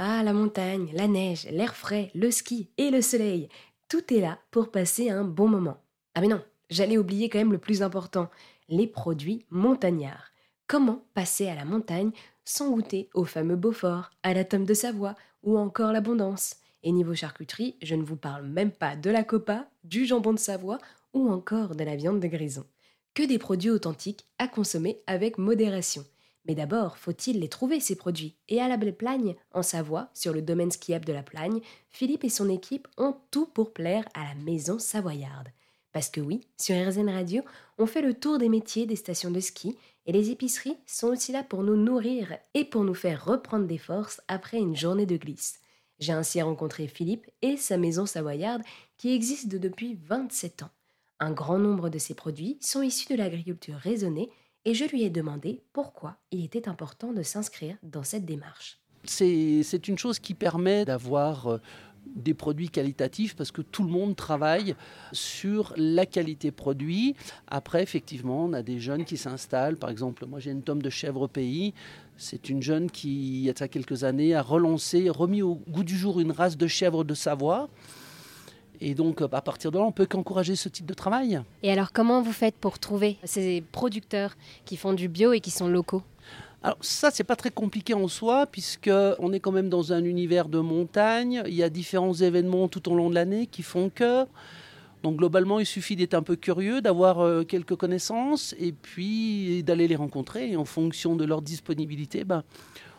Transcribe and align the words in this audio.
Ah, 0.00 0.22
la 0.22 0.32
montagne, 0.32 0.92
la 0.94 1.08
neige, 1.08 1.48
l'air 1.50 1.74
frais, 1.74 2.12
le 2.14 2.30
ski 2.30 2.70
et 2.78 2.92
le 2.92 3.02
soleil. 3.02 3.48
Tout 3.88 4.14
est 4.14 4.20
là 4.20 4.38
pour 4.52 4.70
passer 4.70 5.10
un 5.10 5.24
bon 5.24 5.48
moment. 5.48 5.78
Ah 6.14 6.20
mais 6.20 6.28
non, 6.28 6.40
j'allais 6.70 6.98
oublier 6.98 7.28
quand 7.28 7.40
même 7.40 7.50
le 7.50 7.58
plus 7.58 7.82
important, 7.82 8.30
les 8.68 8.86
produits 8.86 9.44
montagnards. 9.50 10.30
Comment 10.68 11.04
passer 11.14 11.48
à 11.48 11.56
la 11.56 11.64
montagne 11.64 12.12
sans 12.44 12.70
goûter 12.70 13.10
au 13.12 13.24
fameux 13.24 13.56
Beaufort, 13.56 14.10
à 14.22 14.34
la 14.34 14.44
tome 14.44 14.66
de 14.66 14.72
Savoie 14.72 15.16
ou 15.42 15.58
encore 15.58 15.90
l'abondance? 15.90 16.54
Et 16.84 16.92
niveau 16.92 17.16
charcuterie, 17.16 17.74
je 17.82 17.96
ne 17.96 18.04
vous 18.04 18.14
parle 18.14 18.46
même 18.46 18.70
pas 18.70 18.94
de 18.94 19.10
la 19.10 19.24
copa, 19.24 19.68
du 19.82 20.06
jambon 20.06 20.32
de 20.32 20.38
Savoie 20.38 20.78
ou 21.12 21.28
encore 21.28 21.74
de 21.74 21.82
la 21.82 21.96
viande 21.96 22.20
de 22.20 22.28
grison. 22.28 22.64
Que 23.14 23.24
des 23.24 23.38
produits 23.38 23.70
authentiques 23.70 24.28
à 24.38 24.46
consommer 24.46 25.00
avec 25.08 25.38
modération. 25.38 26.04
Mais 26.48 26.54
d'abord, 26.54 26.96
faut-il 26.96 27.40
les 27.40 27.48
trouver, 27.48 27.78
ces 27.78 27.94
produits? 27.94 28.34
Et 28.48 28.60
à 28.62 28.68
la 28.68 28.78
Belle 28.78 28.96
Plagne, 28.96 29.36
en 29.52 29.62
Savoie, 29.62 30.08
sur 30.14 30.32
le 30.32 30.40
domaine 30.40 30.70
skiable 30.70 31.04
de 31.04 31.12
la 31.12 31.22
Plagne, 31.22 31.60
Philippe 31.90 32.24
et 32.24 32.30
son 32.30 32.48
équipe 32.48 32.88
ont 32.96 33.16
tout 33.30 33.44
pour 33.44 33.74
plaire 33.74 34.06
à 34.14 34.24
la 34.24 34.34
maison 34.34 34.78
savoyarde. 34.78 35.48
Parce 35.92 36.08
que 36.08 36.22
oui, 36.22 36.40
sur 36.58 36.74
RZN 36.74 37.10
Radio, 37.10 37.42
on 37.76 37.84
fait 37.84 38.00
le 38.00 38.14
tour 38.14 38.38
des 38.38 38.48
métiers 38.48 38.86
des 38.86 38.96
stations 38.96 39.30
de 39.30 39.40
ski 39.40 39.76
et 40.06 40.12
les 40.12 40.30
épiceries 40.30 40.78
sont 40.86 41.08
aussi 41.08 41.32
là 41.32 41.42
pour 41.42 41.62
nous 41.62 41.76
nourrir 41.76 42.38
et 42.54 42.64
pour 42.64 42.82
nous 42.82 42.94
faire 42.94 43.26
reprendre 43.26 43.66
des 43.66 43.78
forces 43.78 44.22
après 44.26 44.58
une 44.58 44.76
journée 44.76 45.06
de 45.06 45.18
glisse. 45.18 45.60
J'ai 45.98 46.12
ainsi 46.12 46.40
rencontré 46.40 46.86
Philippe 46.86 47.26
et 47.42 47.58
sa 47.58 47.76
maison 47.76 48.06
savoyarde 48.06 48.62
qui 48.96 49.12
existe 49.12 49.48
depuis 49.48 49.98
27 50.06 50.62
ans. 50.62 50.70
Un 51.20 51.32
grand 51.32 51.58
nombre 51.58 51.90
de 51.90 51.98
ces 51.98 52.14
produits 52.14 52.56
sont 52.60 52.80
issus 52.80 53.12
de 53.12 53.18
l'agriculture 53.18 53.76
raisonnée 53.76 54.30
et 54.68 54.74
je 54.74 54.84
lui 54.84 55.02
ai 55.02 55.08
demandé 55.08 55.62
pourquoi 55.72 56.18
il 56.30 56.44
était 56.44 56.68
important 56.68 57.14
de 57.14 57.22
s'inscrire 57.22 57.76
dans 57.82 58.02
cette 58.02 58.26
démarche. 58.26 58.78
C'est 59.04 59.88
une 59.88 59.96
chose 59.96 60.18
qui 60.18 60.34
permet 60.34 60.84
d'avoir 60.84 61.46
euh, 61.46 61.58
des 62.04 62.34
produits 62.34 62.68
qualitatifs 62.68 63.34
parce 63.34 63.50
que 63.50 63.62
tout 63.62 63.82
le 63.82 63.88
monde 63.88 64.14
travaille 64.14 64.74
sur 65.12 65.72
la 65.78 66.04
qualité 66.04 66.50
produit. 66.50 67.16
Après, 67.46 67.82
effectivement, 67.82 68.44
on 68.44 68.52
a 68.52 68.62
des 68.62 68.78
jeunes 68.78 69.06
qui 69.06 69.16
s'installent. 69.16 69.78
Par 69.78 69.88
exemple, 69.88 70.26
moi 70.26 70.38
j'ai 70.38 70.50
une 70.50 70.62
tome 70.62 70.82
de 70.82 70.90
chèvre 70.90 71.28
pays. 71.28 71.72
C'est 72.18 72.50
une 72.50 72.62
jeune 72.62 72.90
qui, 72.90 73.38
il 73.38 73.44
y 73.44 73.48
a 73.48 73.68
quelques 73.68 74.04
années, 74.04 74.34
a 74.34 74.42
relancé, 74.42 75.08
remis 75.08 75.40
au 75.40 75.54
goût 75.54 75.84
du 75.84 75.96
jour 75.96 76.20
une 76.20 76.32
race 76.32 76.58
de 76.58 76.66
chèvre 76.66 77.04
de 77.04 77.14
Savoie. 77.14 77.70
Et 78.80 78.94
donc, 78.94 79.22
à 79.22 79.40
partir 79.40 79.70
de 79.70 79.78
là, 79.78 79.84
on 79.84 79.92
peut 79.92 80.06
qu'encourager 80.06 80.56
ce 80.56 80.68
type 80.68 80.86
de 80.86 80.94
travail. 80.94 81.40
Et 81.62 81.72
alors, 81.72 81.92
comment 81.92 82.22
vous 82.22 82.32
faites 82.32 82.54
pour 82.54 82.78
trouver 82.78 83.16
ces 83.24 83.62
producteurs 83.72 84.36
qui 84.64 84.76
font 84.76 84.92
du 84.92 85.08
bio 85.08 85.32
et 85.32 85.40
qui 85.40 85.50
sont 85.50 85.68
locaux? 85.68 86.02
Alors 86.62 86.78
ça, 86.80 87.10
c'est 87.12 87.24
pas 87.24 87.36
très 87.36 87.50
compliqué 87.50 87.94
en 87.94 88.08
soi, 88.08 88.46
puisque 88.46 88.90
on 89.20 89.32
est 89.32 89.38
quand 89.38 89.52
même 89.52 89.68
dans 89.68 89.92
un 89.92 90.02
univers 90.04 90.48
de 90.48 90.58
montagne. 90.58 91.42
Il 91.46 91.54
y 91.54 91.62
a 91.62 91.70
différents 91.70 92.14
événements 92.14 92.66
tout 92.66 92.90
au 92.90 92.96
long 92.96 93.10
de 93.10 93.14
l'année 93.14 93.46
qui 93.46 93.62
font 93.62 93.90
que. 93.94 94.24
Donc 95.04 95.16
globalement, 95.16 95.60
il 95.60 95.66
suffit 95.66 95.94
d'être 95.94 96.14
un 96.14 96.22
peu 96.22 96.34
curieux, 96.34 96.80
d'avoir 96.80 97.20
euh, 97.20 97.44
quelques 97.44 97.76
connaissances, 97.76 98.56
et 98.58 98.72
puis 98.72 99.62
d'aller 99.62 99.86
les 99.86 99.94
rencontrer. 99.94 100.50
Et 100.50 100.56
en 100.56 100.64
fonction 100.64 101.14
de 101.14 101.24
leur 101.24 101.42
disponibilité, 101.42 102.24
ben, 102.24 102.42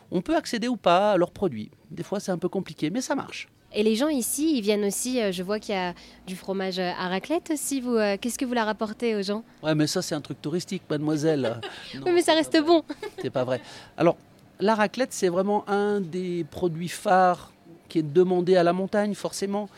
on 0.09 0.21
peut 0.21 0.37
accéder 0.37 0.69
ou 0.69 0.77
pas 0.77 1.11
à 1.11 1.17
leurs 1.17 1.31
produits. 1.31 1.69
Des 1.91 2.03
fois, 2.03 2.21
c'est 2.21 2.31
un 2.31 2.37
peu 2.37 2.47
compliqué, 2.49 2.89
mais 2.89 3.01
ça 3.01 3.15
marche. 3.15 3.49
Et 3.73 3.83
les 3.83 3.95
gens 3.95 4.07
ici, 4.07 4.57
ils 4.57 4.61
viennent 4.61 4.85
aussi, 4.85 5.21
euh, 5.21 5.31
je 5.31 5.43
vois 5.43 5.59
qu'il 5.59 5.75
y 5.75 5.77
a 5.77 5.93
du 6.25 6.35
fromage 6.35 6.79
à 6.79 7.07
raclette 7.07 7.51
aussi. 7.53 7.81
Vous, 7.81 7.95
euh, 7.95 8.17
qu'est-ce 8.19 8.39
que 8.39 8.45
vous 8.45 8.55
leur 8.55 8.67
apportez 8.67 9.15
aux 9.15 9.21
gens? 9.21 9.43
Ouais, 9.61 9.75
mais 9.75 9.85
ça, 9.85 10.01
c'est 10.01 10.15
un 10.15 10.21
truc 10.21 10.41
touristique, 10.41 10.81
mademoiselle. 10.89 11.61
oui, 11.93 12.11
mais 12.13 12.21
ça 12.21 12.33
reste 12.33 12.59
bon. 12.65 12.83
c'est 13.21 13.29
pas 13.29 13.43
vrai. 13.43 13.61
Alors, 13.95 14.17
la 14.59 14.73
raclette, 14.73 15.13
c'est 15.13 15.29
vraiment 15.29 15.69
un 15.69 16.01
des 16.01 16.45
produits 16.49 16.89
phares 16.89 17.53
qui 17.89 17.99
est 17.99 18.13
demandé 18.13 18.55
à 18.55 18.63
la 18.63 18.73
montagne, 18.73 19.13
forcément. 19.13 19.69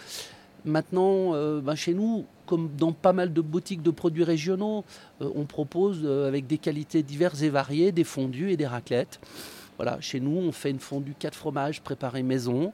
Maintenant, 0.63 1.33
euh, 1.33 1.59
ben, 1.59 1.75
chez 1.75 1.93
nous, 1.93 2.25
comme 2.45 2.69
dans 2.77 2.93
pas 2.93 3.13
mal 3.13 3.33
de 3.33 3.41
boutiques 3.41 3.81
de 3.81 3.91
produits 3.91 4.23
régionaux, 4.23 4.85
on 5.21 5.45
propose 5.45 6.05
avec 6.05 6.47
des 6.47 6.57
qualités 6.57 7.01
diverses 7.01 7.41
et 7.43 7.49
variées 7.49 7.93
des 7.93 8.03
fondus 8.03 8.51
et 8.51 8.57
des 8.57 8.67
raclettes. 8.67 9.21
Chez 9.99 10.19
nous, 10.19 10.37
on 10.37 10.51
fait 10.51 10.69
une 10.69 10.79
fondue 10.79 11.15
4 11.17 11.35
fromages 11.35 11.81
préparée 11.81 12.23
maison 12.23 12.71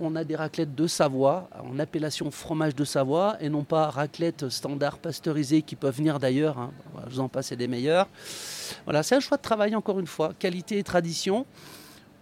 on 0.00 0.16
a 0.16 0.24
des 0.24 0.36
raclettes 0.36 0.74
de 0.74 0.86
Savoie, 0.86 1.48
en 1.62 1.78
appellation 1.78 2.30
fromage 2.30 2.74
de 2.74 2.84
Savoie, 2.84 3.36
et 3.40 3.48
non 3.48 3.64
pas 3.64 3.90
raclettes 3.90 4.48
standard 4.48 4.98
pasteurisées 4.98 5.62
qui 5.62 5.76
peuvent 5.76 5.96
venir 5.96 6.18
d'ailleurs. 6.18 6.58
Hein. 6.58 6.72
Je 7.08 7.14
vous 7.14 7.20
en 7.20 7.28
passe 7.28 7.52
des 7.52 7.68
meilleurs. 7.68 8.08
Voilà, 8.84 9.02
c'est 9.02 9.16
un 9.16 9.20
choix 9.20 9.36
de 9.36 9.42
travail 9.42 9.74
encore 9.74 9.98
une 9.98 10.06
fois, 10.06 10.32
qualité 10.38 10.78
et 10.78 10.82
tradition. 10.82 11.46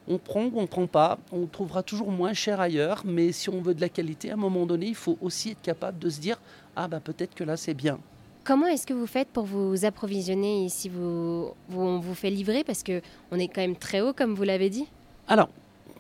On 0.09 0.19
prend 0.19 0.45
ou 0.45 0.53
on 0.55 0.63
ne 0.63 0.67
prend 0.67 0.87
pas, 0.87 1.19
on 1.33 1.47
trouvera 1.47 1.83
toujours 1.83 2.13
moins 2.13 2.33
cher 2.33 2.61
ailleurs, 2.61 3.03
mais 3.05 3.33
si 3.33 3.51
on 3.51 3.61
veut 3.61 3.75
de 3.75 3.81
la 3.81 3.89
qualité, 3.89 4.31
à 4.31 4.35
un 4.35 4.37
moment 4.37 4.65
donné, 4.65 4.87
il 4.87 4.95
faut 4.95 5.19
aussi 5.21 5.51
être 5.51 5.63
capable 5.63 5.99
de 5.99 6.09
se 6.09 6.21
dire 6.21 6.41
ah 6.77 6.87
bah 6.87 7.01
peut-être 7.01 7.35
que 7.35 7.43
là 7.43 7.57
c'est 7.57 7.75
bien. 7.75 7.99
Comment 8.47 8.69
est-ce 8.69 8.87
que 8.87 8.95
vous 8.95 9.09
faites 9.09 9.27
pour 9.27 9.45
vous 9.45 9.85
approvisionner 9.85 10.65
ici 10.65 10.89
vous, 10.89 11.51
On 11.75 11.99
vous 11.99 12.15
fait 12.15 12.31
livrer 12.31 12.63
parce 12.63 12.85
que 12.85 13.03
on 13.33 13.41
est 13.41 13.49
quand 13.49 13.61
même 13.61 13.75
très 13.75 14.01
haut, 14.01 14.13
comme 14.13 14.37
vous 14.37 14.45
l'avez 14.45 14.71
dit. 14.71 14.87
Alors, 15.27 15.49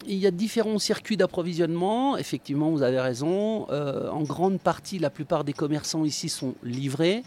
il 0.06 0.14
y 0.14 0.28
a 0.28 0.30
différents 0.30 0.78
circuits 0.78 1.16
d'approvisionnement. 1.16 2.16
Effectivement, 2.16 2.70
vous 2.70 2.82
avez 2.82 3.00
raison. 3.00 3.66
Euh, 3.70 4.08
en 4.10 4.22
grande 4.22 4.60
partie, 4.60 5.00
la 5.00 5.10
plupart 5.10 5.42
des 5.42 5.54
commerçants 5.54 6.04
ici 6.04 6.28
sont 6.28 6.54
livrés. 6.62 7.24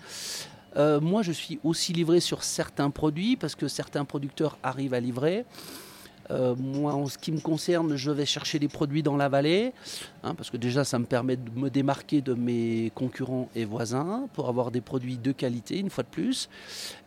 Euh, 0.77 1.01
moi, 1.01 1.21
je 1.21 1.33
suis 1.33 1.59
aussi 1.65 1.91
livré 1.91 2.21
sur 2.21 2.41
certains 2.41 2.89
produits 2.89 3.35
parce 3.35 3.55
que 3.55 3.67
certains 3.67 4.05
producteurs 4.05 4.57
arrivent 4.63 4.93
à 4.93 5.01
livrer. 5.01 5.43
Euh, 6.31 6.55
moi, 6.55 6.93
en 6.93 7.07
ce 7.07 7.17
qui 7.17 7.31
me 7.31 7.39
concerne, 7.39 7.95
je 7.95 8.11
vais 8.11 8.25
chercher 8.25 8.59
des 8.59 8.67
produits 8.67 9.03
dans 9.03 9.17
la 9.17 9.29
vallée, 9.29 9.73
hein, 10.23 10.35
parce 10.35 10.49
que 10.49 10.57
déjà, 10.57 10.83
ça 10.83 10.99
me 10.99 11.05
permet 11.05 11.37
de 11.37 11.49
me 11.55 11.69
démarquer 11.69 12.21
de 12.21 12.33
mes 12.33 12.91
concurrents 12.93 13.49
et 13.55 13.65
voisins 13.65 14.27
pour 14.33 14.47
avoir 14.47 14.71
des 14.71 14.81
produits 14.81 15.17
de 15.17 15.31
qualité, 15.31 15.79
une 15.79 15.89
fois 15.89 16.03
de 16.03 16.09
plus. 16.09 16.49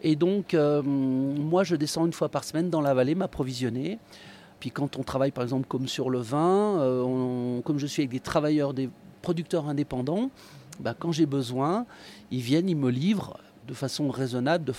Et 0.02 0.16
donc, 0.16 0.54
moi, 0.54 1.64
je 1.64 1.76
descends 1.76 2.06
une 2.06 2.12
fois 2.12 2.28
par 2.28 2.44
semaine 2.44 2.70
dans 2.70 2.80
la 2.80 2.94
vallée 2.94 3.14
m'approvisionner. 3.14 3.98
Puis 4.62 4.70
quand 4.70 4.96
on 4.96 5.02
travaille 5.02 5.32
par 5.32 5.42
exemple 5.42 5.66
comme 5.66 5.88
sur 5.88 6.08
le 6.08 6.20
vin, 6.20 6.78
euh, 6.78 7.60
comme 7.62 7.80
je 7.80 7.86
suis 7.88 8.02
avec 8.02 8.12
des 8.12 8.20
travailleurs, 8.20 8.74
des 8.74 8.90
producteurs 9.20 9.68
indépendants, 9.68 10.30
bah, 10.78 10.94
quand 10.96 11.10
j'ai 11.10 11.26
besoin, 11.26 11.84
ils 12.30 12.42
viennent, 12.42 12.68
ils 12.68 12.76
me 12.76 12.88
livrent 12.88 13.40
de 13.66 13.74
façon 13.74 14.08
raisonnable 14.08 14.72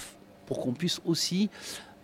pour 0.46 0.62
qu'on 0.62 0.72
puisse 0.72 1.02
aussi, 1.04 1.50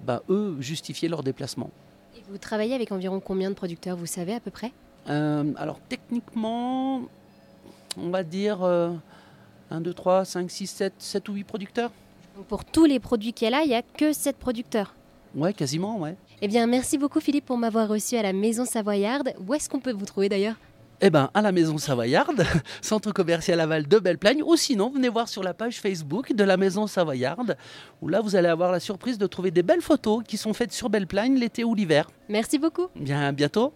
bah, 0.06 0.23
eux, 0.27 0.57
justifier 0.59 1.07
leur 1.07 1.23
déplacement. 1.23 1.69
Et 2.15 2.21
vous 2.29 2.37
travaillez 2.37 2.73
avec 2.75 2.91
environ 2.91 3.19
combien 3.19 3.49
de 3.49 3.55
producteurs, 3.55 3.95
vous 3.97 4.05
savez 4.05 4.33
à 4.33 4.39
peu 4.39 4.51
près? 4.51 4.71
Euh, 5.09 5.53
Alors 5.57 5.79
techniquement, 5.89 7.01
on 7.97 8.09
va 8.09 8.23
dire 8.23 8.63
1, 8.63 9.81
2, 9.81 9.93
3, 9.93 10.25
5, 10.25 10.49
6, 10.49 10.67
7, 10.67 10.93
7 10.97 11.29
ou 11.29 11.33
8 11.33 11.43
producteurs. 11.43 11.91
Donc 12.35 12.45
pour 12.45 12.65
tous 12.65 12.85
les 12.85 12.99
produits 12.99 13.33
qu'il 13.33 13.45
y 13.45 13.47
a 13.53 13.57
là, 13.57 13.63
il 13.63 13.69
n'y 13.69 13.75
a 13.75 13.81
que 13.81 14.13
7 14.13 14.37
producteurs 14.37 14.95
Ouais, 15.35 15.53
quasiment, 15.53 15.99
ouais. 15.99 16.15
Eh 16.41 16.47
bien, 16.47 16.65
merci 16.65 16.97
beaucoup 16.97 17.19
Philippe 17.19 17.45
pour 17.45 17.57
m'avoir 17.57 17.87
reçu 17.87 18.15
à 18.15 18.23
la 18.23 18.33
Maison 18.33 18.65
Savoyarde. 18.65 19.33
Où 19.47 19.53
est-ce 19.53 19.69
qu'on 19.69 19.79
peut 19.79 19.91
vous 19.91 20.05
trouver 20.05 20.27
d'ailleurs? 20.29 20.55
Eh 21.01 21.09
bien, 21.09 21.29
à 21.33 21.41
la 21.41 21.51
Maison 21.51 21.77
Savoyarde, 21.77 22.43
centre 22.81 23.11
commercial 23.11 23.59
aval 23.59 23.87
de 23.87 23.99
Belle-Plagne, 23.99 24.43
ou 24.43 24.55
sinon, 24.55 24.89
venez 24.89 25.09
voir 25.09 25.29
sur 25.29 25.43
la 25.43 25.53
page 25.53 25.79
Facebook 25.79 26.33
de 26.33 26.43
la 26.43 26.57
Maison 26.57 26.87
Savoyarde, 26.87 27.57
où 28.01 28.07
là, 28.07 28.21
vous 28.21 28.35
allez 28.35 28.49
avoir 28.49 28.71
la 28.71 28.79
surprise 28.79 29.17
de 29.17 29.27
trouver 29.27 29.51
des 29.51 29.63
belles 29.63 29.81
photos 29.81 30.23
qui 30.27 30.38
sont 30.38 30.53
faites 30.53 30.73
sur 30.73 30.89
Belle-Plagne 30.89 31.35
l'été 31.35 31.63
ou 31.63 31.73
l'hiver. 31.73 32.09
Merci 32.27 32.59
beaucoup. 32.59 32.88
Bien, 32.95 33.27
à 33.27 33.31
bientôt. 33.31 33.73